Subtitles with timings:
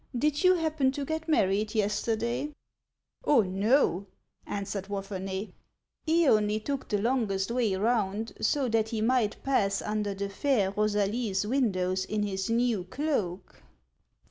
[0.17, 2.51] Did you happen to get married yesterday
[3.23, 4.07] ?""Oh, no!"
[4.47, 5.53] answered Wapherney;"
[6.07, 10.71] he only took the longest way round, so that he might pass under the fair
[10.71, 13.61] Rosalie's windows in his new cloak."